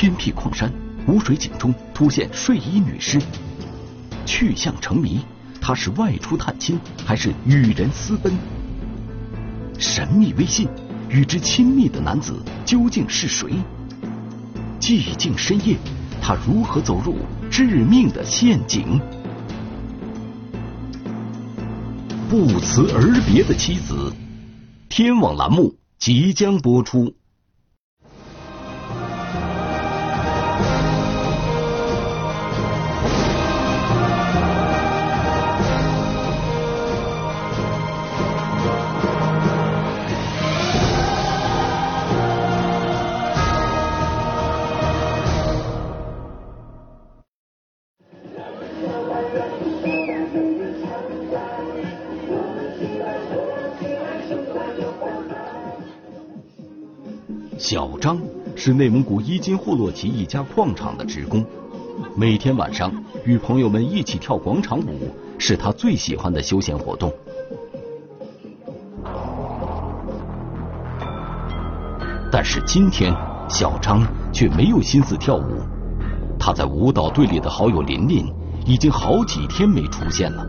[0.00, 0.72] 偏僻矿山
[1.08, 3.20] 污水井中突现睡衣女尸，
[4.24, 5.18] 去向成谜。
[5.60, 8.32] 她是外出探亲，还是与人私奔？
[9.76, 10.68] 神秘微信，
[11.08, 13.50] 与之亲密的男子究竟是谁？
[14.78, 15.76] 寂静深夜，
[16.22, 17.16] 他如何走入
[17.50, 19.00] 致命的陷阱？
[22.30, 24.12] 不辞而别的妻子，
[24.88, 27.17] 天网栏目即将播出。
[58.60, 61.46] 是内蒙古伊金霍洛旗一家矿场的职工，
[62.16, 62.92] 每天晚上
[63.24, 67.14] 与朋友们一起跳广场舞是他最喜欢的休闲活动。
[72.32, 73.14] 但是今天，
[73.48, 75.62] 小张却没有心思跳舞。
[76.36, 78.26] 他在舞蹈队里的好友琳琳
[78.66, 80.44] 已经好几天没出现了。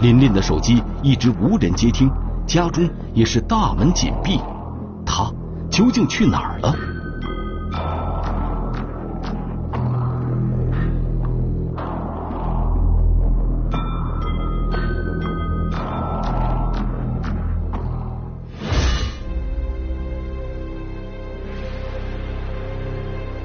[0.00, 2.10] 琳琳的手机一直无人接听，
[2.44, 4.40] 家中也是大门紧闭。
[5.06, 5.32] 他。
[5.70, 6.74] 究竟去哪儿了？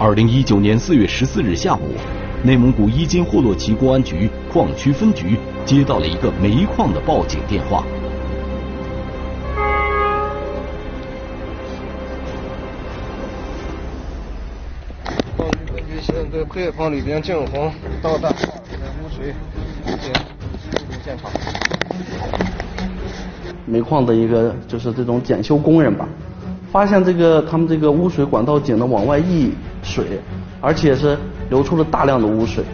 [0.06, 1.96] 二零一九年四月十四日下午，
[2.44, 7.84] 内蒙古伊金霍洛旗公安局矿区分局接到了一个煤矿的报警电话。
[16.54, 19.34] 对矿里边进红到大污水
[19.88, 19.98] 进
[21.04, 21.32] 现场。
[23.66, 26.08] 煤矿的一个就是这种检修工人吧，
[26.72, 29.52] 发现这个他们这个污水管道井的往外溢
[29.86, 30.20] 水，
[30.60, 31.18] 而且是
[31.50, 32.66] 流出了大量的污水。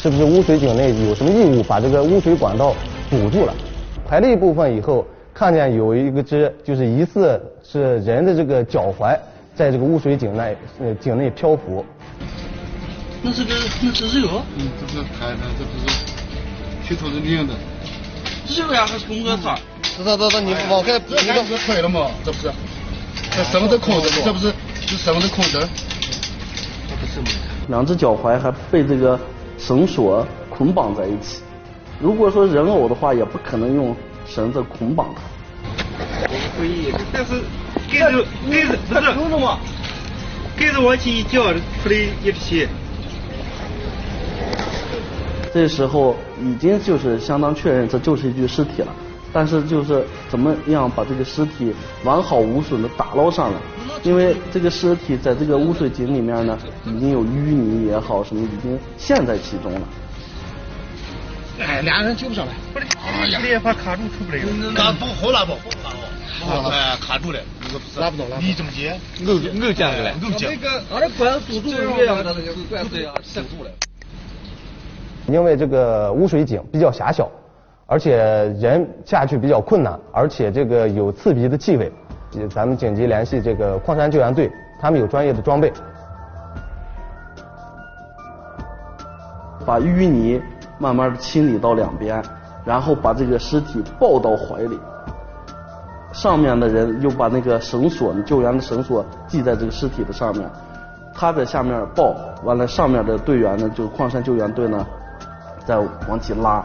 [0.00, 2.74] 是不是污水井内有什么异物把这个污水管道
[3.10, 3.54] 堵住了？
[4.08, 5.06] 排了一部分以后。
[5.32, 9.18] 看见有一个只就是疑似是人的这个脚踝，
[9.54, 11.82] 在这个污水井内呃井内漂浮。
[13.22, 14.42] 那是个那是肉？
[14.58, 15.86] 嗯，这是排的，这不是
[16.86, 17.54] 去头是硬的。
[18.54, 19.54] 肉呀，还是工作套？
[19.54, 19.60] 走
[20.04, 22.06] 走走走，你往开，你这不是开了吗？
[22.24, 22.52] 这不是，
[23.36, 24.52] 这什么都空着，这不是
[24.86, 25.60] 这什么都空着。
[26.88, 27.20] 这不是
[27.68, 29.18] 两只脚踝还被这个
[29.58, 31.42] 绳索捆绑在一起。
[32.00, 33.94] 如果说人偶的话，也不可能用
[34.26, 35.20] 绳子捆绑它。
[36.56, 37.42] 可以，但是
[37.92, 39.58] 盖子盖子不是有什么？
[40.56, 42.66] 盖子往起一掉，出来一批。
[45.52, 48.88] 这时候已经就是相当确认，这就是一具尸体了。
[49.32, 51.74] 但是就是怎么样把这个尸体
[52.04, 53.58] 完好无损的打捞上来？
[54.02, 59.80] 因为这个尸体在这个污水井里面呢，已经有淤泥也好什么，已经陷在其中了。
[61.60, 62.52] 哎，俩人救不上来。
[63.06, 64.40] 哎呀，也怕卡住出不来。
[64.74, 65.52] 卡不好拉不？
[66.70, 67.38] 哎，卡住了，
[67.98, 68.38] 拉不动了。
[68.40, 68.98] 你怎么接？
[69.26, 70.14] 我我接的嘞。
[70.24, 70.48] 我接。
[70.48, 72.24] 那个，俺这管子堵住了，这样
[72.70, 73.70] 管子呀塞住了。
[75.28, 77.30] 因为这个污水井比较狭小，
[77.90, 78.16] 而且
[78.60, 81.92] 人下去比较困难，而且这个有刺鼻的气味，
[82.48, 84.48] 咱们紧急联系这个矿山救援队，
[84.80, 85.72] 他们有专业的装备，
[89.66, 90.40] 把淤泥
[90.78, 92.22] 慢慢的清理到两边，
[92.64, 94.78] 然后把这个尸体抱到怀里。
[96.12, 100.48] 上面的人又把那个绳索，救援的绳索系在这个尸体的上面，
[101.12, 102.14] 他在下面抱，
[102.44, 104.86] 完了上面的队员呢，就矿山救援队呢，
[105.66, 105.76] 再
[106.08, 106.64] 往起拉。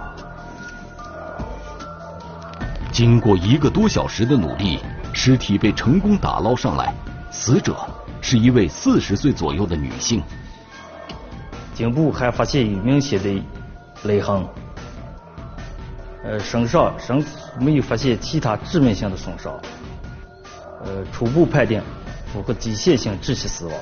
[2.95, 4.79] 经过一个多小时的努力，
[5.11, 6.93] 尸体被成功打捞上来，
[7.29, 7.75] 死者
[8.21, 10.23] 是一位四十岁左右的女性。
[11.73, 13.43] 颈部还发现有明显的
[14.03, 14.47] 勒痕。
[16.23, 17.21] 呃，身上身
[17.59, 19.59] 没有发现其他致命性的损伤，
[20.85, 21.83] 呃，初步判定
[22.31, 23.75] 符合机械性窒息死亡。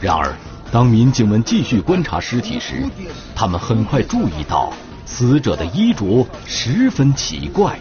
[0.00, 0.32] 然而，
[0.70, 2.84] 当民警们继续观察尸体时，
[3.34, 4.72] 他们很快注意到
[5.04, 7.76] 死者的衣着十分奇怪。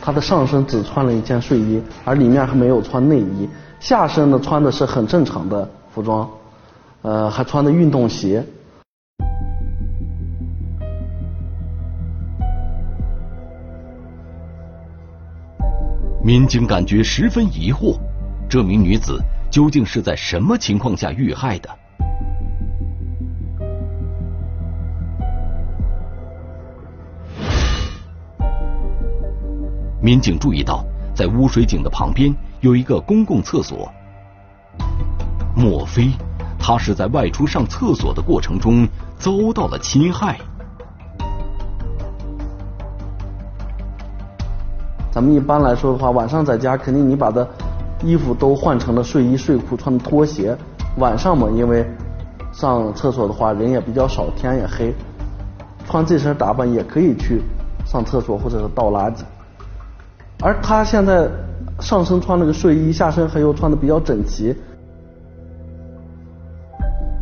[0.00, 3.48] 他的上身只穿了一件睡衣而里面还没有穿内衣。
[3.80, 6.28] 下身呢穿的是很正常的服装
[7.02, 8.44] 呃还穿着运动鞋。
[16.22, 17.96] 民警感觉十分疑惑
[18.50, 19.18] 这名女子
[19.50, 21.77] 究竟是在什么情况下遇害的？
[30.08, 30.82] 民警注意到，
[31.14, 33.86] 在污水井的旁边有一个公共厕所。
[35.54, 36.10] 莫非
[36.58, 38.88] 他是在外出上厕所的过程中
[39.18, 40.38] 遭到了侵害？
[45.10, 47.46] 咱们一般来说的话，晚上在家肯定你把的
[48.02, 50.56] 衣服都换成了睡衣、睡裤，穿的拖鞋。
[50.96, 51.86] 晚上嘛，因为
[52.50, 54.94] 上厕所的话人也比较少，天也黑，
[55.84, 57.42] 穿这身打扮也可以去
[57.84, 59.18] 上厕所或者是倒垃圾。
[60.40, 61.28] 而他现在
[61.80, 64.54] 上身穿了个睡衣，下身还又穿的比较整齐。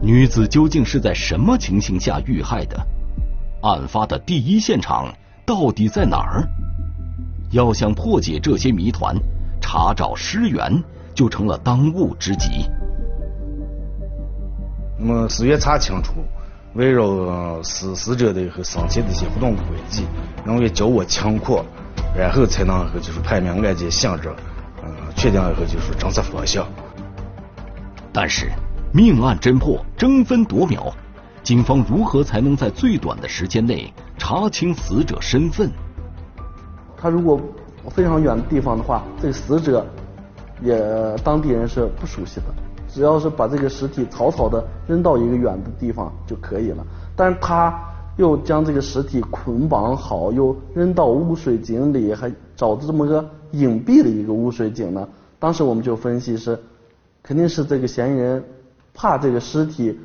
[0.03, 2.79] 女子究竟是在什么情形下遇害的？
[3.63, 5.13] 案发的第一现场
[5.47, 6.47] 到底在哪儿？
[7.53, 9.17] 要想破解这些谜团，
[9.61, 10.85] 查找尸源
[11.15, 12.69] 就成了当务之急。
[14.99, 16.13] 那么，是要查清楚
[16.77, 20.05] 围绕死死者的和生前的一些活动轨迹，
[20.45, 21.61] 认为较为清楚。
[22.17, 24.35] 然后才能和就是判明案件性质，
[24.83, 26.67] 嗯，确定以后就是侦查方向。
[28.11, 28.51] 但是
[28.91, 30.91] 命案侦破争分夺秒，
[31.43, 35.71] 警方如何才能在最短的时间内查清死者身份？
[36.97, 37.39] 他如果
[37.91, 39.87] 非常远的地方的话，这个死者
[40.63, 40.81] 也
[41.23, 42.47] 当地人是不熟悉的，
[42.97, 46.83] 只要是把这个尸体草草的扔到一个远的地方就可以了。
[47.15, 47.79] 但是他。
[48.17, 55.07] 又将这个尸体捆绑好，又扔到污水井里，还找这么个隐蔽的一个污水井呢。
[55.39, 56.59] 当时我们就分析是，
[57.23, 58.43] 肯定是这个嫌疑人
[58.95, 60.01] 怕这个尸体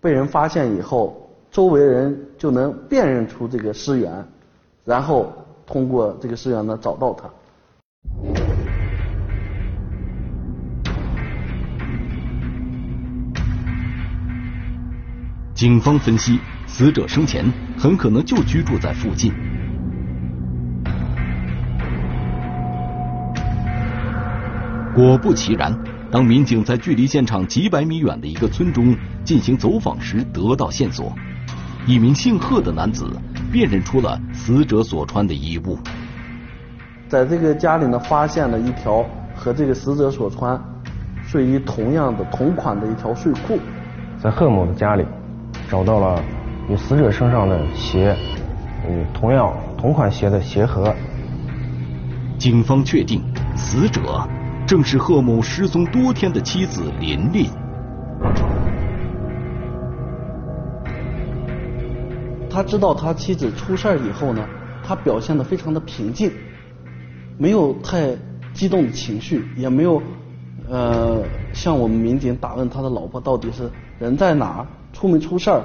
[0.00, 4.26] 被人发现以后，周围人就能辨认出这个尸源，
[4.86, 5.30] 然后
[5.66, 7.28] 通过这个尸源呢找到他。
[15.62, 16.40] 警方分析。
[16.66, 17.44] 死者生前
[17.78, 19.32] 很可能就居住在附近。
[24.92, 25.72] 果不其然，
[26.10, 31.14] 当民警在距离现场几百米远的一个村中进行走访时，得到线索：
[31.86, 33.08] 一名姓贺的男子
[33.52, 35.78] 辨认出了死者所穿的衣物。
[37.08, 40.60] 在这个家里呢，发现了一条和这个死者所穿
[41.24, 43.60] 睡衣同样的同款的一条睡裤。
[44.18, 45.04] 在贺某的家里
[45.72, 46.22] 找到了。
[46.68, 48.14] 与死者身上的鞋，
[48.86, 50.94] 与同样同款鞋的鞋盒。
[52.38, 53.22] 警方确定，
[53.56, 54.28] 死者
[54.66, 57.48] 正是贺某失踪多天的妻子林丽。
[62.50, 64.46] 他知道他妻子出事以后呢，
[64.84, 66.30] 他表现的非常的平静，
[67.38, 68.14] 没有太
[68.52, 70.00] 激动的情绪，也没有
[70.68, 71.22] 呃
[71.54, 74.64] 向我们民警打问他的老婆到底是人在哪，
[75.02, 75.64] 出没出事儿。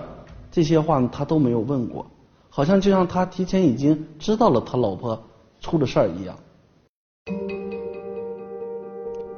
[0.51, 2.03] 这些话他都没有问过，
[2.49, 5.21] 好像就像他提前已经知道了他老婆
[5.61, 6.35] 出了事儿一样。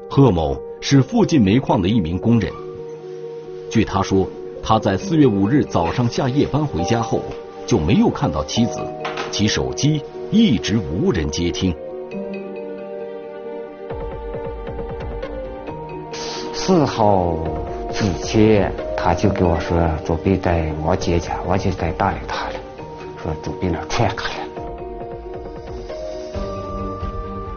[0.09, 2.49] 贺某是附近煤矿的一名工人，
[3.69, 4.25] 据他说，
[4.63, 7.19] 他在四月五日早上下夜班回家后
[7.67, 8.79] 就没有看到妻子，
[9.31, 11.75] 其手机一直无人接听。
[16.53, 17.37] 四号
[17.99, 18.71] 之前。
[19.01, 22.53] 他就跟我说准备在我姐家，我姐在大连他了，
[23.23, 24.49] 说准备那串开了。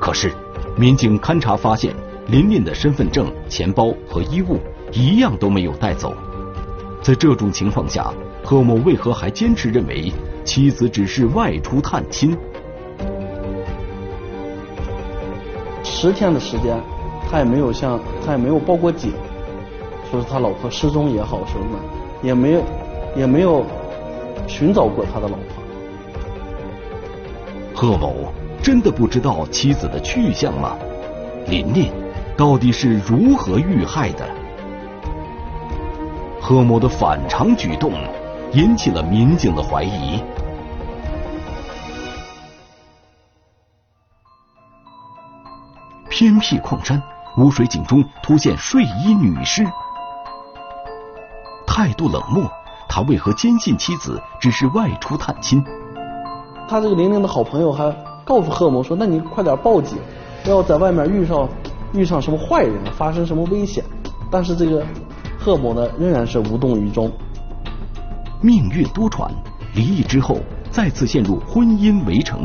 [0.01, 0.33] 可是，
[0.77, 1.93] 民警勘查发现，
[2.29, 4.57] 琳琳的身份证、钱包和衣物
[4.93, 6.15] 一样都没有带走。
[7.03, 8.13] 在这种情况下，
[8.45, 10.13] 贺某为何还坚持认为
[10.45, 12.39] 妻子只是外出探亲？
[15.83, 16.81] 十天的时间，
[17.29, 19.13] 他也没有向他也没有报过警。
[20.13, 21.79] 就是他老婆失踪也好什么，
[22.23, 22.63] 也没有
[23.17, 23.65] 也没有
[24.47, 25.63] 寻找过他的老婆。
[27.75, 28.31] 贺某
[28.63, 30.77] 真的不知道妻子的去向吗？
[31.47, 31.91] 琳琳
[32.37, 34.29] 到底是如何遇害的？
[36.43, 37.93] 贺某的反常举动
[38.53, 40.23] 引起了民警的怀疑。
[46.11, 47.03] 偏僻矿山
[47.39, 49.67] 污水井中突现睡衣女尸。
[51.75, 52.45] 态度冷漠，
[52.87, 55.65] 他为何坚信妻子只是外出探亲？
[56.69, 57.91] 他这个玲玲的好朋友还
[58.27, 59.97] 告诉贺某说：“那你快点报警，
[60.45, 61.49] 不要在外面遇上
[61.95, 63.83] 遇上什么坏人，发生什么危险。”
[64.31, 64.85] 但是这个
[65.39, 67.11] 贺某呢，仍然是无动于衷。
[68.43, 69.31] 命运多舛，
[69.75, 70.37] 离异之后
[70.71, 72.45] 再次陷入婚姻围城。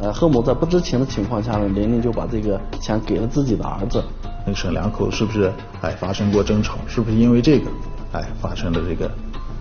[0.00, 4.02] 呃，贺某在不知情的情况下呢，玲玲就把这个钱给了自己的儿子。
[4.46, 6.78] 那沈两口是不是哎发生过争吵？
[6.86, 7.70] 是不是因为这个
[8.12, 9.10] 哎发生了这个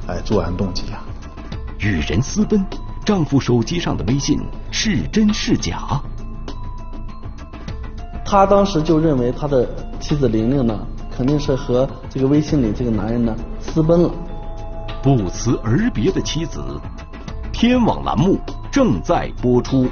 [0.08, 1.03] 哎作案动机啊？
[1.79, 2.65] 与人私奔，
[3.06, 4.39] 丈夫手机上的微信
[4.72, 6.01] 是真是假？
[8.25, 9.68] 他当时就认为他的
[10.00, 10.79] 妻子玲玲呢，
[11.15, 14.12] 肯定是和这个微信里这个男人呢私奔了。
[15.01, 16.62] 不辞而别的妻子，
[17.53, 18.38] 天网栏目
[18.72, 19.88] 正在播出。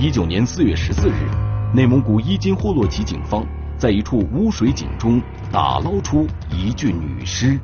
[0.00, 1.28] 一九年四月十四日，
[1.74, 3.44] 内蒙古伊金霍洛旗警方
[3.76, 7.58] 在一处污水井中打捞出一具女尸。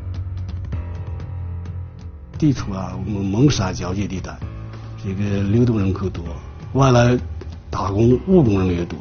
[2.36, 4.36] 地处啊，我们蒙沙交界地带，
[5.00, 6.24] 这个流动人口多，
[6.72, 7.16] 外来
[7.70, 8.98] 打工务工人也多，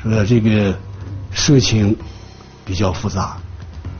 [0.00, 0.24] 是吧？
[0.24, 0.78] 这个
[1.32, 1.96] 社情
[2.64, 3.36] 比较复杂，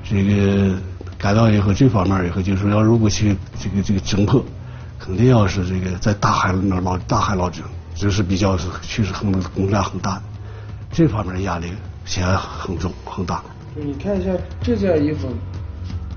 [0.04, 0.78] 这个
[1.18, 4.44] 赶到以后这方面以后，就是要如果去这个这个侦破，
[4.96, 7.60] 肯定要是这个在大海那捞大海捞针，
[7.94, 10.22] 这是比较是确实很工量很大的，
[10.90, 11.72] 这方面的压力
[12.04, 13.42] 显然很重很大。
[13.74, 15.28] 你看一下这件衣服。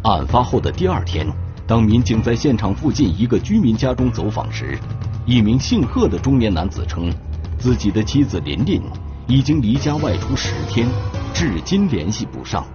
[0.04, 1.28] 案发后的第二天。
[1.68, 4.80] 当民警在现场附近一个居民家中走访时，
[5.26, 7.14] 一名姓贺的中年男子称，
[7.60, 8.82] 自己的妻子琳琳
[9.28, 10.88] 已经离家外出十天，
[11.34, 12.66] 至今联系不上。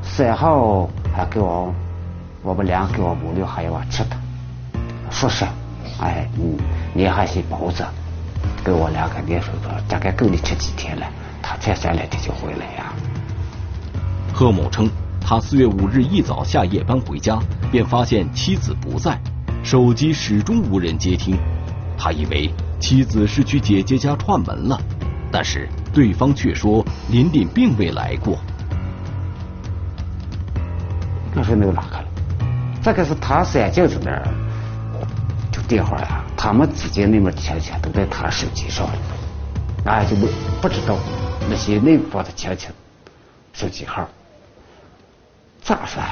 [0.00, 1.74] 赛后还给我，
[2.40, 4.16] 我们俩给我母女还有我吃的，
[5.10, 5.44] 说是，
[6.00, 6.56] 哎，你
[6.96, 7.86] 你还是包着，
[8.64, 11.06] 给我两个连说说，大概够你吃几天了，
[11.42, 12.92] 他才三两天就回来呀。
[14.32, 14.88] 贺某称。
[15.28, 17.36] 他四月五日一早下夜班回家，
[17.72, 19.20] 便发现妻子不在，
[19.64, 21.36] 手机始终无人接听。
[21.98, 22.48] 他以为
[22.78, 24.80] 妻子是去姐姐家串门了，
[25.32, 28.38] 但是对方却说琳琳并未来过。
[31.34, 32.04] 那是没有哪个了，
[32.80, 34.28] 这个是他三舅子那儿，
[35.50, 38.88] 就电话呀，他们之间那门亲戚都在他手机上，
[39.84, 40.28] 俺就不
[40.60, 40.96] 不知道
[41.48, 42.68] 那些内部的亲戚
[43.52, 44.08] 手机号。
[45.62, 46.02] 咋说？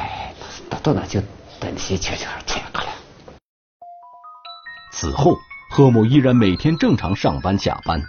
[0.69, 1.21] 到到那就
[1.61, 2.89] 等些悄悄传过来。
[4.93, 5.37] 此后，
[5.71, 8.03] 贺某依然每天正常上班下班。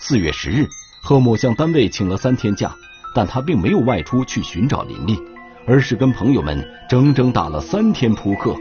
[0.00, 0.66] 四月十日，
[1.02, 2.74] 贺某向单位请了三天假，
[3.14, 5.20] 但他并没有外出去寻找琳琳，
[5.66, 8.56] 而是跟朋友们整整打了三天扑克。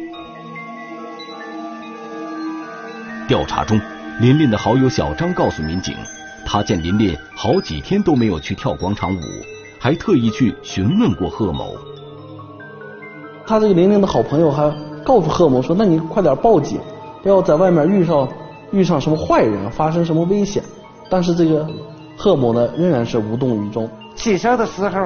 [3.27, 3.79] 调查中，
[4.19, 5.95] 琳琳的好友小张告诉民警，
[6.45, 9.21] 他见琳琳好几天都没有去跳广场舞。
[9.79, 11.75] 还特意去询问过贺某，
[13.45, 14.73] 他这个琳琳的好朋友还
[15.05, 16.79] 告诉贺某说：“那你快点报警，
[17.21, 18.27] 不要在外面遇上
[18.71, 20.63] 遇上什么坏人，发生什么危险。”
[21.11, 21.65] 但是这个
[22.17, 23.87] 贺某呢，仍然是无动于衷。
[24.15, 24.99] 起身的时候，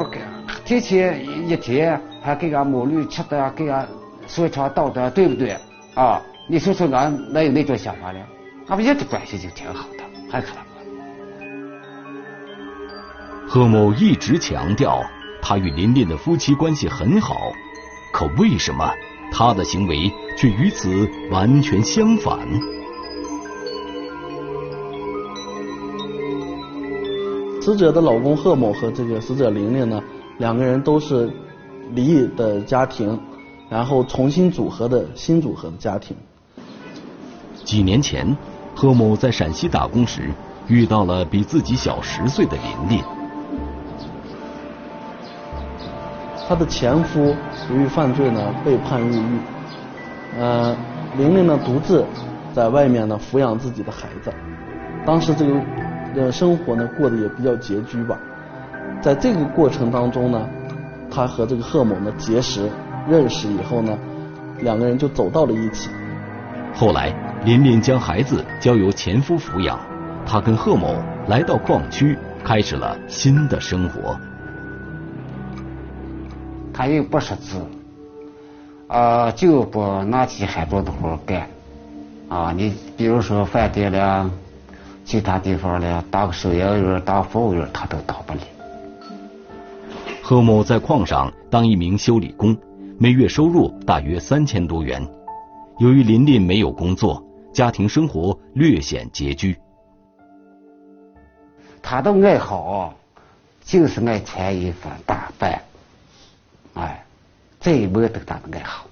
[0.63, 3.85] 提前一天还给俺母女吃的，给俺
[4.25, 5.57] 说唱道的，对不对？
[5.95, 8.19] 啊，你说说俺哪有那种想法呢？
[8.67, 10.57] 俺们一直关系就挺好的，还可能。
[13.47, 15.01] 贺某一直强调，
[15.41, 17.53] 他与琳琳的夫妻关系很好，
[18.11, 18.93] 可为什么
[19.31, 22.37] 他的行为却与此完全相反？
[27.61, 30.03] 死者的老公贺某和这个死者琳琳呢，
[30.37, 31.31] 两个人都是
[31.93, 33.17] 离异的家庭，
[33.69, 36.13] 然后重新组合的新组合的家庭。
[37.71, 38.35] 几年前，
[38.75, 40.29] 贺某在陕西打工时，
[40.67, 43.01] 遇到了比自己小十岁的琳琳。
[46.49, 47.33] 她的前夫
[47.69, 49.39] 由于犯罪呢被判入狱，
[50.37, 50.75] 呃，
[51.15, 52.05] 玲玲呢独自
[52.51, 54.33] 在外面呢抚养自己的孩子，
[55.05, 55.61] 当时这个
[56.17, 58.19] 呃生活呢过得也比较拮据吧，
[59.01, 60.45] 在这个过程当中呢，
[61.09, 62.69] 她和这个贺某呢结识
[63.07, 63.97] 认识以后呢，
[64.59, 65.89] 两个人就走到了一起。
[66.73, 67.13] 后来，
[67.43, 69.79] 琳琳将孩子交由前夫抚养，
[70.27, 70.95] 她跟贺某
[71.27, 74.15] 来到矿区，开始了新的生活。
[76.71, 77.59] 他又不识字，
[78.87, 81.47] 啊，就不拿起海多的活干，
[82.29, 84.29] 啊，你比如说饭店了，
[85.03, 88.39] 其他地方了，当个收银员、当服务员，他都当不了。
[90.21, 92.55] 贺某在矿上当一名修理工，
[92.99, 95.05] 每月收入大约三千多元。
[95.79, 97.21] 由于琳琳没有工作，
[97.53, 99.57] 家庭生活略显拮据。
[101.81, 102.93] 他的爱好
[103.63, 105.61] 就是爱穿衣服打扮。
[106.73, 107.05] 哎，
[107.59, 108.85] 这一门都他的爱好，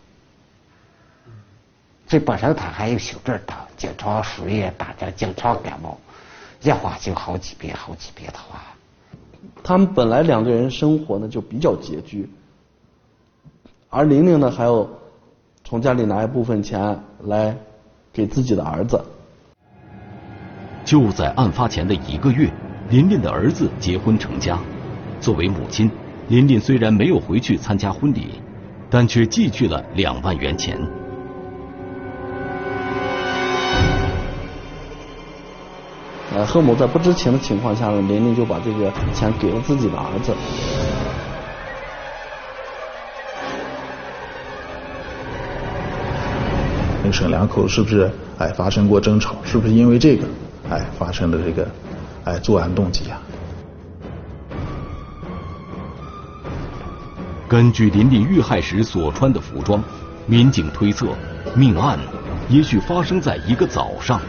[2.07, 5.97] 这本身他还有小症他经常输液，大家经常感冒，
[6.61, 8.61] 一花就好几遍好几遍的话。
[9.63, 12.29] 他们本来两个人生活呢就比较拮据，
[13.89, 14.85] 而玲玲呢还要
[15.63, 17.55] 从家里拿一部分钱来
[18.19, 19.01] 给自己的儿子。
[20.83, 22.51] 就在案发前的一个月，
[22.89, 24.59] 琳琳的儿子结婚成家。
[25.21, 25.89] 作为母亲，
[26.27, 28.41] 琳琳虽然没有回去参加婚礼，
[28.89, 30.77] 但却寄去了两万元钱。
[36.35, 40.35] 呃，贺某在不知情的情况下呢，琳琳就把这个钱给了自己的儿子。
[47.09, 49.35] 那沈两口是不是哎发生过争吵？
[49.43, 50.27] 是不是因为这个
[50.69, 51.67] 哎发生的这个
[52.23, 53.19] 哎作案动机啊？
[57.47, 59.83] 根据林林遇害时所穿的服装，
[60.27, 61.07] 民警推测，
[61.55, 61.97] 命案
[62.47, 64.21] 也许发生在一个早上。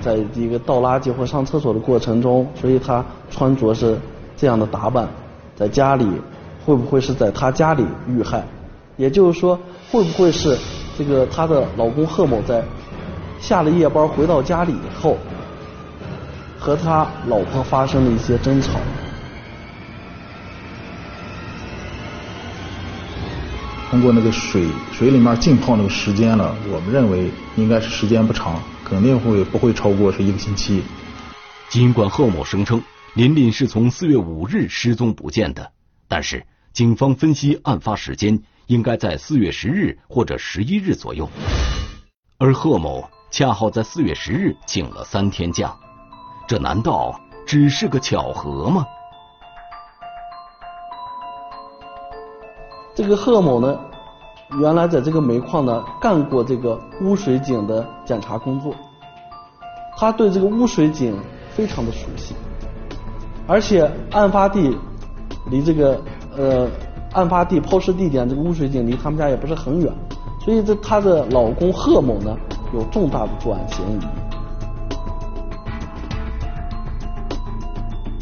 [0.00, 3.98] 在一个倒垃圾或上厕所的过程中，所以他穿着是
[4.38, 5.06] 这样的打扮，
[5.54, 6.06] 在家里
[6.64, 8.42] 会不会是在他家里遇害？
[8.96, 9.60] 也就是说，
[9.90, 10.56] 会不会是
[11.00, 12.62] 这个她的老公贺某在
[13.40, 15.16] 下了夜班回到家里以后，
[16.58, 18.78] 和他老婆发生了一些争吵？
[23.88, 30.82] 通过那个水水里面浸泡那个时间了，我们认为应该是时间不长，肯定会不会超过是一个星期。
[31.70, 32.82] 尽管贺某声称
[33.14, 35.70] 琳琳是从四月五日失踪不见的，
[36.08, 41.28] 但是警方分析案发时间应该在四月十日或者十一日左右，
[42.38, 45.74] 而贺某恰好在四月十日请了三天假，
[46.46, 48.86] 这难道只是个巧合吗？
[52.94, 53.76] 这个贺某呢，
[54.60, 58.72] 原来在这个煤矿呢干过这个污水井的检查工作，
[59.96, 61.18] 他对这个污水井
[61.50, 62.36] 非常的熟悉，
[63.48, 64.78] 而且案发地
[65.50, 66.00] 离这个
[66.36, 66.68] 呃
[67.12, 69.92] 案发地抛尸地点这个污水井离他们家也不是很远，
[70.44, 72.36] 所以这她的老公贺某呢
[72.72, 74.00] 有重大的作案嫌疑。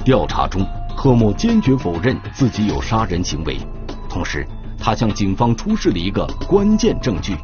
[0.05, 3.59] 调查中，贺某坚决否认自己有杀人行为，
[4.09, 4.46] 同时。
[4.81, 7.37] 他向警方出示了一个关键证据。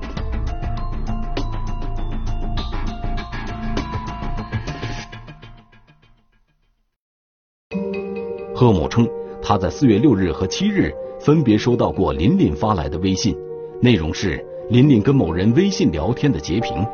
[8.54, 9.06] 贺某称，
[9.42, 13.34] 他在四月六日和七日分别收到过琳琳发来的微信，
[13.80, 16.84] 内容是琳琳跟某人微信聊天的截屏。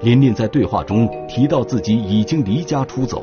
[0.00, 3.22] 琳琳在对话中提到自己已经离家出走。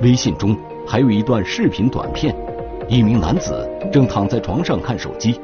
[0.00, 0.56] 微信中。
[0.86, 2.34] 还有一段视频短片，
[2.88, 5.38] 一名男子正躺在床上看手机。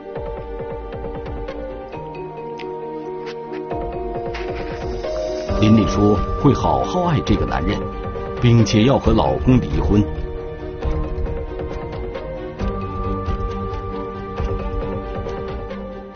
[5.61, 7.79] 琳琳说会好好爱这个男人，
[8.43, 10.03] 并且要和老公离婚。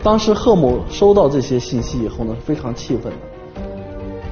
[0.03, 3.11] 当时贺某收到这些信息以后呢，非常气愤。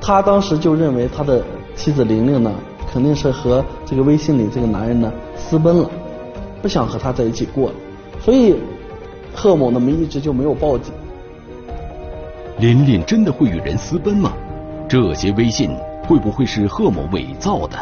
[0.02, 1.44] 他当时就认为他的
[1.76, 2.52] 妻子玲玲呢。
[2.92, 5.88] 肯定是和这个微信里这个男人呢私奔了，
[6.60, 7.76] 不想和他在一起过了，
[8.20, 8.56] 所以
[9.32, 10.92] 贺某呢，们一直就没有报警。
[12.58, 14.34] 琳琳真的会与人私奔吗？
[14.88, 15.70] 这些微信
[16.08, 17.78] 会不会是贺某伪造的？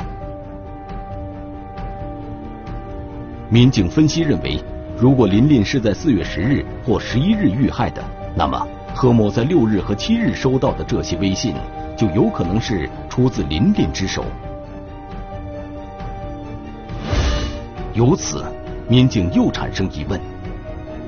[3.48, 4.60] 民警分析认为，
[5.00, 8.04] 如果琳琳是在四月十日或十一日遇害的，
[8.36, 11.54] 那么贺某在六日和七日收到的这些微信，
[11.96, 14.26] 就有可能是出自琳琳之手。
[17.94, 18.44] 由此，
[18.90, 20.20] 民警又产生疑问：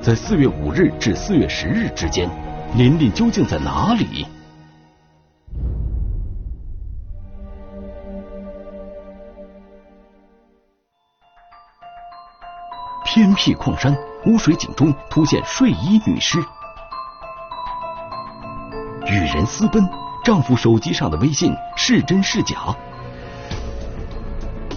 [0.00, 2.30] 在四月五日至四月十日之间，
[2.76, 4.24] 琳琳究竟在哪里？
[13.20, 16.38] 偏僻矿山污水井中突现睡衣女尸，
[19.06, 19.86] 与人私奔，
[20.24, 22.74] 丈夫手机上的微信是真是假？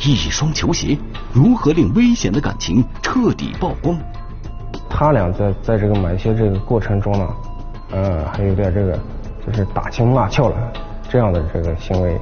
[0.02, 0.98] 一双球鞋
[1.32, 3.98] 如何令危险的感情彻底曝光？
[4.90, 7.28] 他俩在在这个买鞋这个过程中呢，
[7.92, 9.00] 呃，还有点这个
[9.48, 10.74] 就是打情骂俏了
[11.08, 12.20] 这样的这个行为。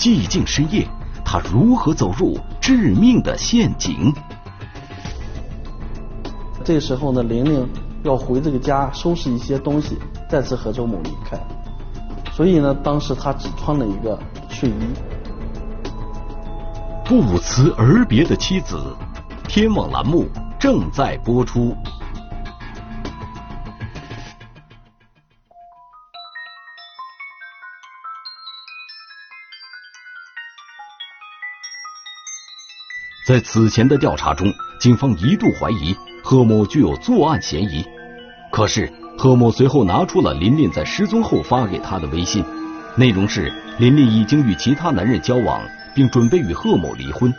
[0.00, 0.84] 寂静深夜，
[1.24, 4.12] 他如何走入致命的陷阱？
[6.64, 7.68] 这时候呢，玲玲
[8.04, 9.98] 要回这个家收拾一些东西，
[10.30, 11.38] 再次和周某离开，
[12.32, 14.74] 所以呢，当时她只穿了一个睡衣。
[17.04, 18.96] 不辞而别的妻子，
[19.46, 20.26] 天网栏目
[20.58, 21.76] 正在播出。
[33.26, 34.50] 在此前的调查中，
[34.80, 35.94] 警方一度怀疑。
[36.24, 37.84] 贺某具有作案嫌疑。
[38.50, 42.42] 可是贺某随后拿出了琳琳在失踪后发给他的微信，
[42.96, 45.60] 内容是琳琳已经与其他男人交往，
[45.94, 47.32] 并准备与贺某离婚。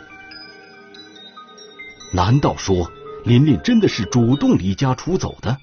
[2.12, 2.88] 难道说
[3.24, 5.58] 琳琳真的是主动离家出走的？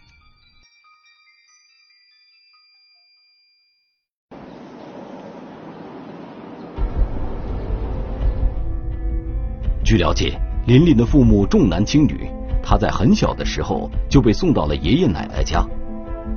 [9.86, 12.30] 据了解，琳琳的父母重男轻女，
[12.74, 15.64] 他在很小的时候就被送到了爷爷奶奶家，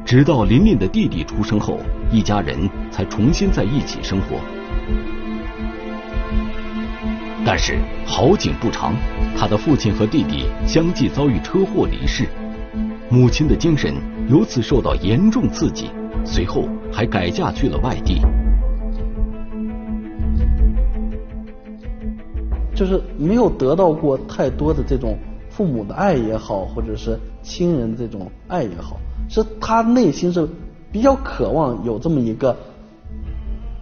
[0.05, 1.79] 直到琳琳的弟弟出生后，
[2.13, 4.37] 一家人才重新在一起生活。
[7.43, 8.93] 但是好景不长，
[9.35, 12.29] 他的父亲和弟弟相继遭遇车祸离世，
[13.09, 13.95] 母亲的精神
[14.29, 15.91] 由此受到严重刺激，
[16.23, 18.21] 随后还改嫁去了外地。
[22.75, 25.17] 就是没有得到过太多的这种
[25.57, 28.99] 父母的爱也好，或者是亲人这种爱也好，
[29.31, 30.47] 是他内心是
[30.93, 32.55] 比较渴望有这么一个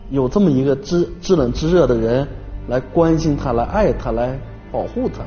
[0.09, 2.29] 有这么一个知知冷知热的人
[2.69, 4.39] 来关心他、来爱他、来
[4.71, 5.25] 保护他。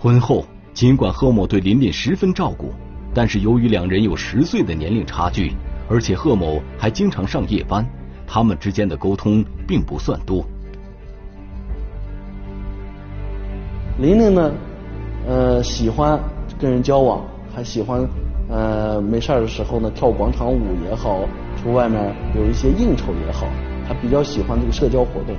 [0.00, 2.72] 婚后，尽管贺某对琳琳十分照顾，
[3.14, 5.52] 但是由于两人有十岁的年龄差距，
[5.88, 7.86] 而且贺某还经常上夜班，
[8.26, 10.44] 他们之间的沟通并不算多。
[13.96, 14.52] 琳琳呢，
[15.26, 16.20] 呃，喜欢
[16.60, 18.06] 跟人交往，还喜欢
[18.50, 21.20] 呃没事的时候呢跳广场舞也好，
[21.56, 23.46] 出外面有一些应酬也好，
[23.88, 25.34] 他比较喜欢这个社交活动。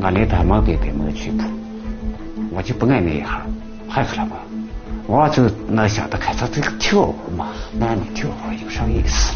[0.00, 1.44] 我连他妈给给没去过，
[2.50, 3.40] 我就不爱那一行，
[3.88, 4.36] 害死了吧？
[5.06, 9.34] 我就能想得开，他这个跳舞嘛，男女跳舞有啥意思？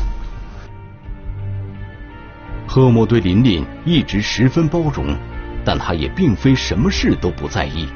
[2.69, 5.17] 贺某对琳琳一直十分包容，
[5.65, 7.89] 但他也并非什么事都不在意。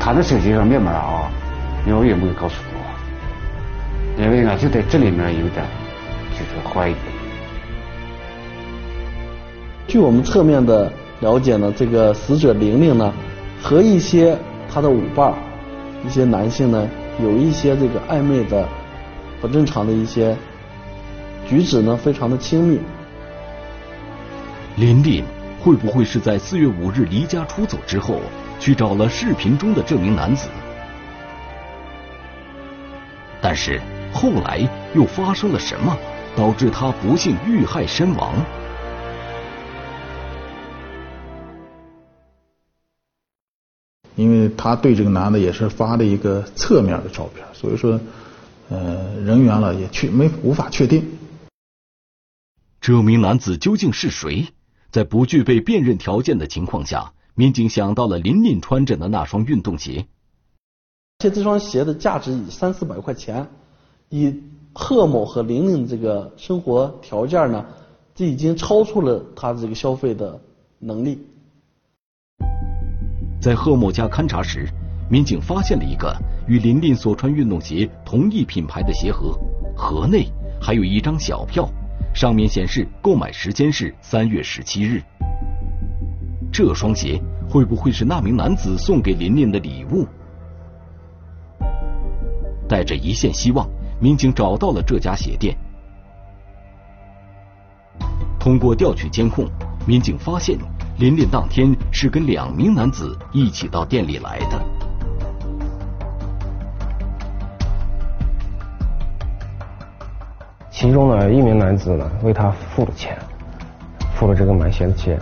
[0.00, 1.30] 他的手机上密码啊，
[1.86, 5.64] 我也没有告诉我，因为俺就在这里面有点
[6.32, 6.94] 就是怀疑。
[9.86, 10.92] 据我们侧面的。
[11.20, 13.10] 了解呢，这个死者玲玲呢，
[13.62, 14.36] 和一些
[14.68, 15.32] 她的舞伴
[16.04, 16.86] 一些男性呢，
[17.22, 18.68] 有一些这个暧昧的、
[19.40, 20.36] 不正常的一些
[21.46, 22.80] 举止呢，非常的亲密。
[24.76, 25.24] 林林
[25.60, 28.20] 会不会是在四月五日离家出走之后，
[28.58, 30.48] 去找了视频中的这名男子？
[33.40, 33.80] 但是
[34.12, 35.96] 后来又发生了什么，
[36.34, 38.34] 导致他不幸遇害身亡？
[44.16, 48.00] 因为他对这个男的也是发了一个侧面的照片，所以说，
[48.68, 51.04] 呃，人员了也确没无法确定。
[52.80, 54.48] 这名男子究竟是谁？
[54.90, 60.06] 在不具备辨认条件的情况下，民警想到了琳琳穿着的那双运动鞋。
[61.18, 63.48] 且这双鞋的价值以三四百块钱，
[64.10, 67.64] 以贺某和玲玲这个生活条件呢，
[68.14, 70.40] 这已经超出了他这个消费的
[70.78, 71.26] 能力。
[73.40, 74.68] 在贺某家勘查时，
[75.10, 76.16] 民警发现了一个
[76.46, 79.38] 与琳琳所穿运动鞋同一品牌的鞋盒，
[79.76, 80.26] 盒内
[80.60, 81.68] 还有一张小票，
[82.14, 85.02] 上面显示购买时间是三月十七日。
[86.52, 90.06] 这双鞋会不会是那名男子送给琳琳的礼物？
[92.68, 93.68] 带着一线希望，
[94.00, 95.56] 民警找到了这家鞋店。
[98.38, 99.46] 通过调取监控，
[99.86, 100.58] 民警发现。
[100.96, 104.64] 琳琳当天是跟两名男子一起到店里来的，
[110.74, 113.16] 其中呢一名男子呢为他付了钱，
[114.16, 115.16] 付了这个买鞋的钱，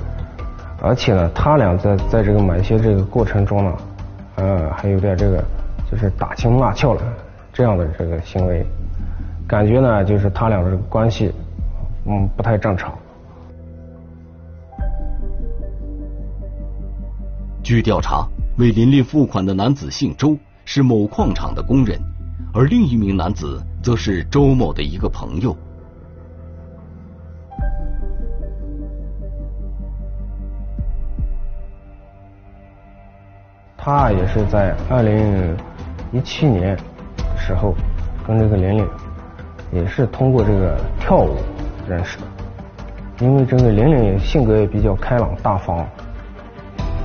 [0.80, 3.76] 而且呢他俩在在这个买鞋这个过程中呢，
[4.36, 5.44] 呃还有点这个
[5.90, 7.02] 就是打情骂俏了
[7.52, 8.64] 这样的这个行为，
[9.46, 11.30] 感觉呢就是他俩的关系
[12.06, 12.90] 嗯不太正常。
[17.62, 20.34] 据调查，为琳琳付款的男子姓周，
[20.64, 22.00] 是某矿场的工人，
[22.54, 25.56] 而另一名男子则是周某的一个朋友。
[33.76, 35.56] 他也是在二零
[36.12, 36.78] 一七年
[37.36, 37.74] 时候
[38.24, 38.88] 跟这个玲玲
[39.72, 41.36] 也是通过这个跳舞
[41.88, 42.24] 认识的，
[43.18, 45.84] 因为这个玲玲性格也比较开朗大方。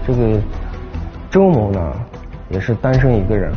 [0.06, 0.40] 这个
[1.32, 1.94] 周某呢，
[2.52, 3.52] 也是单身一个人。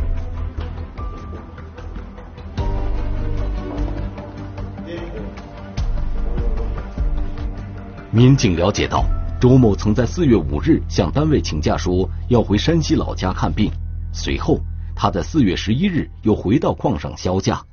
[8.13, 9.05] 民警了解到，
[9.39, 13.71] 周某曾在四月五日向单位请假说要回山西老家看病，
[14.11, 14.59] 随后
[14.93, 17.63] 他在四月十一日又回到矿上销假，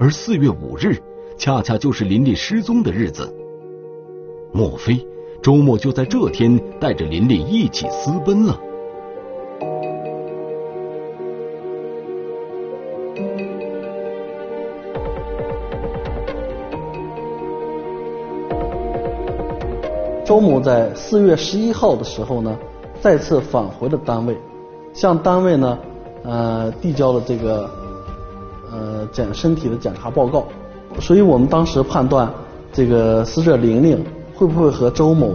[0.00, 0.98] 而四月五日
[1.36, 3.30] 恰恰就是琳琳失踪的日子。
[4.54, 5.06] 莫非
[5.42, 8.58] 周某就在这天带着琳琳一起私奔了？
[20.38, 22.56] 周某在四月十一号的时候呢，
[23.00, 24.38] 再次返回了单位，
[24.94, 25.76] 向单位呢，
[26.22, 27.68] 呃，递交了这个
[28.70, 30.46] 呃检身体的检查报告。
[31.00, 32.32] 所以我们当时判断，
[32.72, 34.00] 这个死者玲玲
[34.32, 35.34] 会不会和周某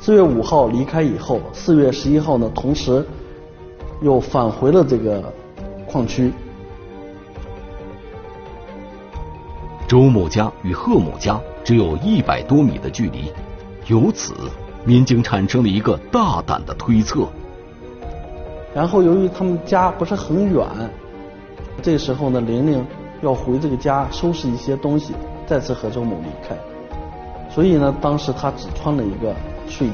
[0.00, 3.06] 四月五号离开以后，四月十一号呢，同时
[4.02, 5.22] 又返回了这个
[5.86, 6.32] 矿区。
[9.86, 13.30] 周某家与贺某家只有一百多米的距离。
[13.86, 14.32] 由此，
[14.84, 17.28] 民警产生了一个大胆的推测。
[18.74, 20.66] 然后，由于他们家不是很远，
[21.82, 22.84] 这时候呢，玲玲
[23.20, 25.12] 要回这个家收拾一些东西，
[25.46, 26.56] 再次和周某离开。
[27.50, 29.34] 所以呢，当时她只穿了一个
[29.68, 29.92] 睡衣。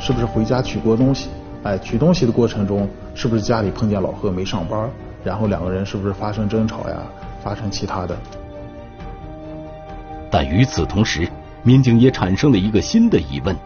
[0.00, 1.28] 是不是回家取过东西？
[1.64, 4.90] 哎，取东西的过程中，是不是家里碰见老贺没上班？
[5.22, 6.96] 然后两个人是不是发生争吵呀？
[7.40, 8.16] 发生其他的？
[10.28, 11.28] 但与此同时，
[11.62, 13.56] 民警也产生了一个新的疑问：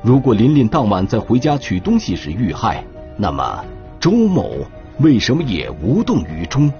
[0.00, 2.82] 如果琳琳当晚在回家取东西时遇害，
[3.18, 3.62] 那么
[4.00, 4.52] 周某
[5.00, 6.72] 为什么也无动于衷？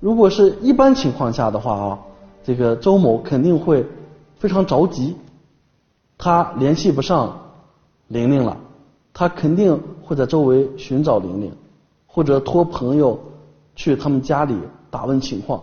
[0.00, 1.98] 如果是一般情况下的话啊，
[2.42, 3.84] 这个周某肯定会。
[4.38, 5.16] 非常着急，
[6.16, 7.52] 他联系不上
[8.06, 8.56] 玲玲了，
[9.12, 11.52] 他肯定会在周围寻找玲玲，
[12.06, 13.20] 或者托朋友
[13.74, 14.56] 去他们家里
[14.90, 15.62] 打问情况。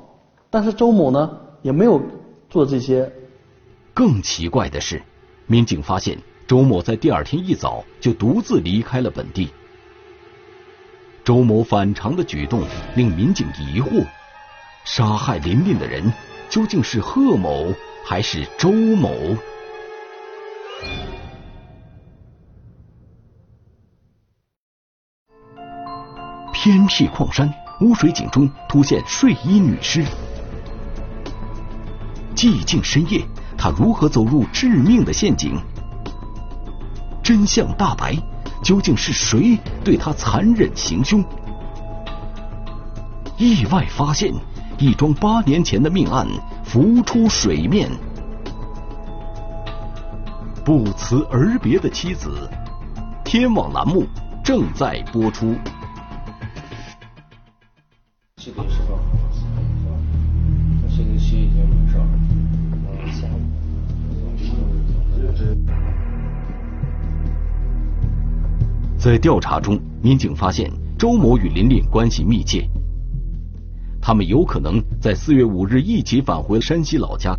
[0.49, 2.01] 但是周某呢，也没有
[2.49, 3.11] 做这些。
[3.93, 5.01] 更奇怪的是，
[5.47, 9.49] 民警发现周某在第二天一早就独自离开了本地。
[11.23, 12.61] 周某反常的举动
[12.95, 14.05] 令民警疑惑：
[14.83, 16.11] 杀害琳琳的人
[16.49, 17.73] 究竟是贺某？
[18.07, 19.09] 还是周某。
[26.53, 30.05] 偏僻矿山污水井中突现睡衣女尸，
[32.35, 33.25] 寂静深夜，
[33.57, 35.59] 她如何走入致命的陷阱？
[37.23, 38.15] 真相大白，
[38.63, 41.23] 究竟是谁对她残忍行凶？
[43.37, 44.31] 意外发现。
[44.77, 46.27] 一桩八年前的命案
[46.63, 47.89] 浮出水面，
[50.65, 52.49] 不辞而别的妻子，
[53.23, 54.05] 天网栏目
[54.43, 55.55] 正在播出。
[58.35, 58.97] 七点十分，
[60.89, 62.01] 星期七已经晚上，
[63.13, 63.39] 下午。
[68.97, 72.67] 在调查中，民警发现周某与琳琳关系密切。
[74.07, 77.35] 他们有可能在四月五日一起返回山西老家，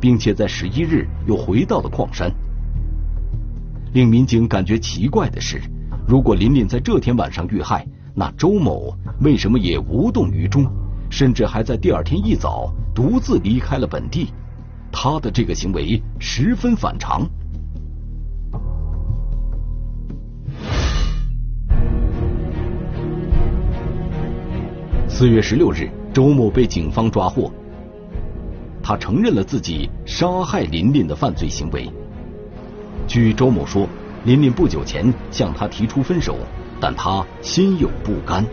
[0.00, 2.32] 并且在十一日又回到了矿山。
[3.92, 5.60] 令民警感觉奇怪的是，
[6.08, 10.66] 如果琳琳在这天晚上遇害，那周某为什么也无动于衷，
[11.10, 14.32] 甚至还在第二天一早独自离开了本地？
[14.90, 17.28] 他的这个行为十分反常。
[25.18, 25.88] 四月十六日。
[26.12, 27.50] 周某被警方抓获，
[28.82, 31.90] 他承认了自己杀害琳琳的犯罪行为。
[33.06, 33.88] 据周某说，
[34.24, 36.36] 琳琳不久前向他提出分手，
[36.78, 38.44] 但他心有不甘。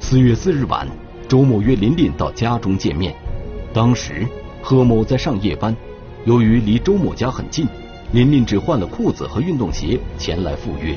[0.00, 0.88] 四月四日晚，
[1.28, 3.14] 周某约琳琳到家中见面，
[3.74, 4.26] 当时
[4.62, 5.76] 贺某在上夜班，
[6.24, 7.68] 由于离周某家很近，
[8.12, 10.96] 琳琳只换了裤子和运动鞋前来赴约。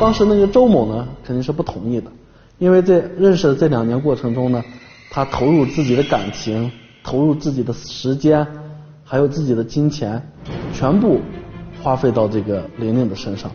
[0.00, 2.10] 当时那个周某呢，肯定是不同意的，
[2.58, 4.62] 因为在认识的这两年过程中呢，
[5.10, 6.70] 他投入自己的感情，
[7.02, 8.46] 投入自己的时间，
[9.04, 10.22] 还有自己的金钱，
[10.72, 11.20] 全部
[11.82, 13.50] 花费到这个玲玲的身上，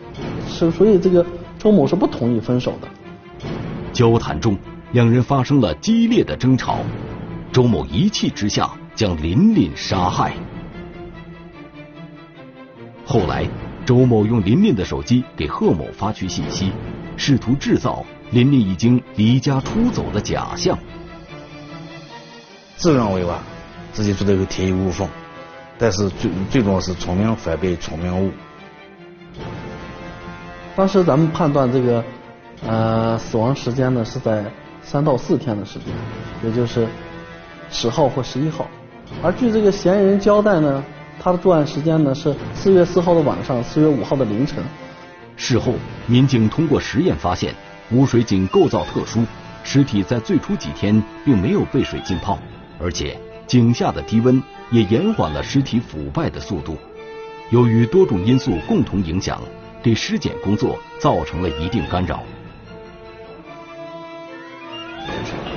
[0.46, 1.24] 是所以这个
[1.58, 2.88] 周某是不同意分手的。
[3.92, 4.56] 交谈中，
[4.92, 6.78] 两人发生了激烈的争吵，
[7.52, 10.34] 周某一气之下将琳琳杀害。
[13.06, 13.48] 后来，
[13.84, 16.72] 周某用琳琳的手机给贺某发去信息，
[17.16, 20.78] 试图制造琳琳已经离家出走的假象。
[22.76, 23.42] 自认为吧，
[23.92, 25.08] 自己做的有天衣无缝，
[25.78, 28.30] 但是最最终是聪明反被聪明误。
[30.76, 32.04] 当时咱们判断这个
[32.66, 34.44] 呃死亡时间呢是在
[34.82, 35.88] 三到四天的时间，
[36.42, 36.88] 也就是
[37.70, 38.66] 十号或十一号。
[39.22, 40.82] 而据这个嫌疑人交代呢，
[41.24, 44.62] 他的作案时间呢是四月四号的晚上，四月五号的凌晨。
[45.36, 45.72] 事后，
[46.06, 47.54] 民警通过实验发现，
[47.92, 49.24] 污水井构造特殊，
[49.62, 52.38] 尸体在最初几天并没有被水浸泡。
[52.78, 56.76] 而且井下的低温也延缓了尸体腐败的速度。
[57.48, 59.40] 由于多种因素共同影响，
[59.82, 62.22] 对尸检工作造成了一定干扰。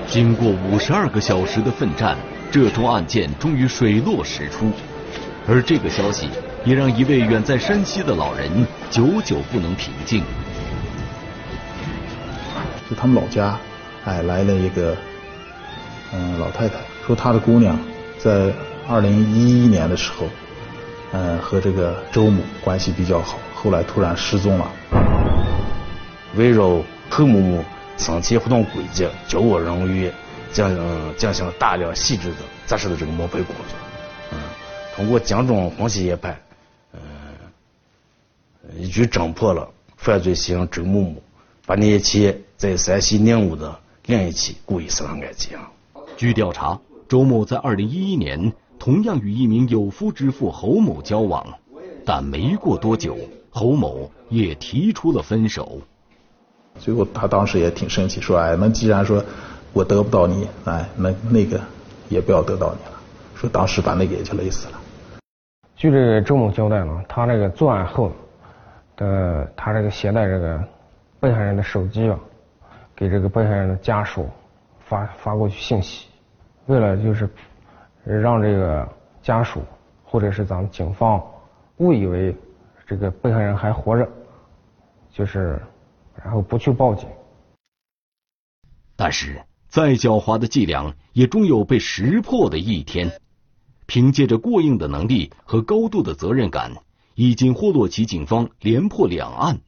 [0.08, 2.15] 经过五十二个小时的奋战，
[2.49, 4.71] 这桩案件终于水落石出。
[5.47, 6.29] 而这个消息
[6.65, 10.21] 也让一位远在山西的老人久久不能平静。
[12.89, 13.57] 就他们老家，
[14.03, 14.95] 哎，来了一个
[16.13, 16.75] 嗯老太太。
[17.05, 17.79] 说她的姑娘
[18.17, 18.51] 在
[18.89, 20.27] 二零一一年的时候，
[21.13, 24.69] 嗯，和这个周某关系比较好，后来突然失踪了。
[26.36, 27.63] 围绕何某某
[27.97, 30.13] 生前活动轨迹，交我人员
[30.51, 30.65] 进
[31.15, 33.87] 进行大量细致的扎实的这个摸排工作。
[34.97, 36.38] 嗯，通过江中分析研判，
[36.93, 36.99] 嗯，
[38.77, 41.15] 一举侦破了犯罪嫌疑人周某某
[41.65, 45.57] 八年前在山西宁武的另一起故意杀人案件。
[46.17, 46.79] 据调查。
[47.10, 51.53] 周某在二零一一年同样与一名有夫之妇侯某交往，
[52.03, 53.17] 但没过多久，
[53.49, 55.79] 侯某也提出了分手。
[56.81, 59.23] 最后他当时也挺生气，说：“哎，那既然说
[59.71, 61.62] 我得不到你，哎，那那个
[62.10, 63.01] 也不要得到你了。”
[63.33, 64.81] 说当时把那个也就勒死了。
[65.77, 68.11] 据这个周某交代呢，他这个作案后
[68.95, 70.67] 的他这个携带这个
[71.19, 72.19] 被害人的手机啊，
[72.95, 74.27] 给这个被害人的家属
[74.79, 76.07] 发发过去信息。
[76.65, 77.29] 为了就是
[78.03, 78.89] 让这个
[79.21, 79.61] 家属
[80.03, 81.23] 或者是咱们警方
[81.77, 82.35] 误以为
[82.87, 84.09] 这个被害人还活着，
[85.11, 85.61] 就是
[86.15, 87.07] 然后不去报警。
[88.95, 93.11] 但是再狡猾的伎俩也终有被识破的一天。
[93.88, 96.73] 凭借着过硬的能力和高度的责任感，
[97.15, 99.62] 已经霍洛旗警方连破两案，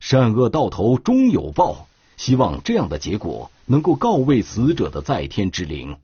[0.00, 1.86] 善恶到头终有报。
[2.16, 5.96] 希望这样的结果能够告慰死者的在天之灵。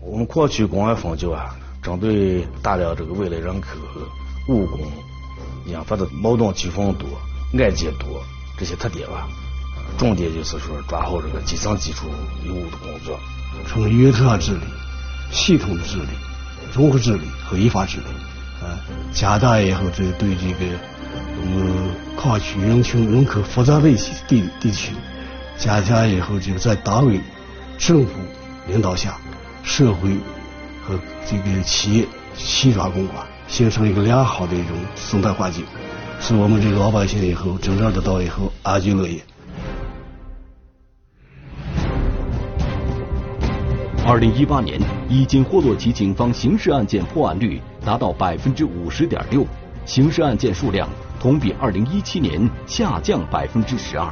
[0.00, 4.08] 我们矿区公安分局啊，针对大量这个外来人口和
[4.48, 4.80] 务工
[5.66, 7.06] 引发的矛盾纠纷多、
[7.60, 8.22] 案件多
[8.56, 9.28] 这些特点吧，
[9.98, 12.06] 重点就是说抓好这个基层基础
[12.46, 13.18] 有务的工作，
[13.66, 14.64] 从源头治理、
[15.30, 16.08] 系统的治理、
[16.72, 18.04] 综合治理和依法治理，
[18.64, 18.78] 啊，
[19.12, 20.72] 加大以后这对这个
[21.40, 24.92] 我们矿区人群人口复杂的一些地地区，
[25.56, 27.20] 加强以后就在党委、
[27.78, 28.12] 政府
[28.66, 29.16] 领导下。
[29.64, 30.16] 社会
[30.82, 35.62] 和这个企业齐抓共管，形成一个良好的一种生态环境，
[36.22, 39.20] 使我们这个老百姓以后真正得到以后安居乐业。
[44.10, 49.46] 二零一八年，已经霍洛旗警方刑事案件破案率达到百分之五十点六，
[49.84, 50.88] 刑事案件数量
[51.20, 54.10] 同比二零一七年下降百分之十二，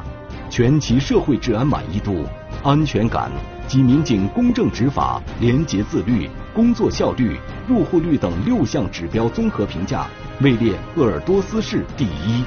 [0.51, 2.23] 全旗社会治安满意度、
[2.63, 3.31] 安全感。
[3.67, 7.35] 及民警公正执法、廉洁自律、工作效率、
[7.67, 10.05] 入户率等六项指标综合评价
[10.41, 12.43] 位列鄂尔多斯市第一。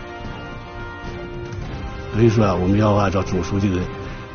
[2.13, 3.83] 所以说啊，我们要按照总书记的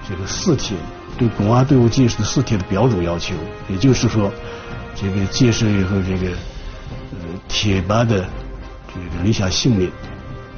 [0.07, 0.75] 这个四铁
[1.17, 3.33] 对公安队伍建设的四铁的标准要求，
[3.69, 4.31] 也就是说，
[4.95, 6.31] 这个建设以后这个
[7.11, 8.25] 呃铁般的
[8.87, 9.89] 这个理想信念、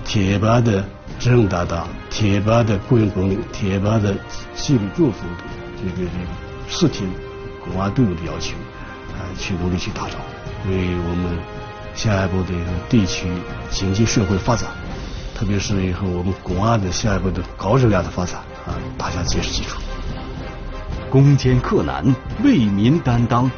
[0.04, 0.84] 铁般的
[1.20, 4.16] 责任担当、铁般的雇佣本领、铁般的
[4.56, 5.22] 纪律作风。
[5.80, 6.10] 这个这个
[6.68, 7.06] 四体
[7.64, 8.56] 公安队伍的要求，
[9.14, 10.16] 啊，去努力去达到，
[10.68, 11.38] 为我们
[11.94, 12.54] 下一步的
[12.90, 13.28] 地区
[13.70, 14.68] 经济社会发展，
[15.36, 19.80] 特别是以后我们公安的下一步的高质量的发展啊，打下坚实基础。
[21.10, 22.04] 攻坚克难，
[22.44, 23.50] 为民担当，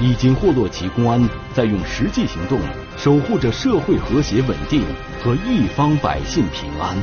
[0.00, 2.58] 已经霍洛旗公安在用实际行动
[2.96, 4.82] 守护着社会和谐稳定
[5.22, 6.96] 和一方百姓平安。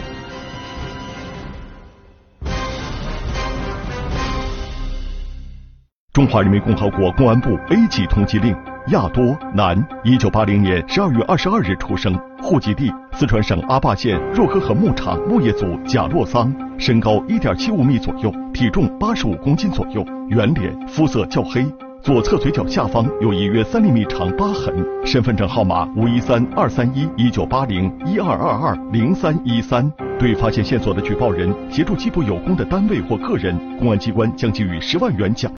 [6.12, 8.56] 中华人民共和国公安部 A 级通缉令：
[8.90, 21.66] 亚多，男，一九八零年十二月二十二日出生，户籍地四川省阿坝县若河河牧场牧业组贾洛桑，身高一点七五米左右，体重八十五公斤左右，圆脸，肤色较黑，
[22.04, 29.92] 左侧嘴角下方有一约三厘米长疤痕，身份证号码五一三二三一一九八零一二二二零三一三。
[30.18, 35.52] 对发现线索的举报人协助缉捕有功的单位或个人，公安机关将给予十万元奖。